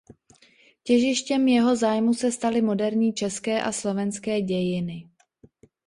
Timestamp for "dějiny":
4.41-5.09